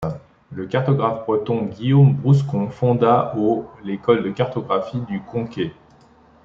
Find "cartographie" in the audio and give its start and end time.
4.31-4.97